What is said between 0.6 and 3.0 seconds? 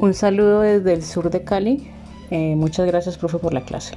desde el sur de Cali. Eh, muchas